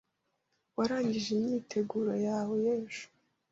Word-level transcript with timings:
Warangije 0.77 1.29
imyiteguro 1.35 2.13
yawe 2.27 2.53
y'ejo? 2.65 3.03